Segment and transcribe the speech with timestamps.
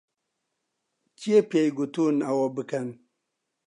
[1.19, 2.87] کێ پێی گوتوون ئەوە بکەن؟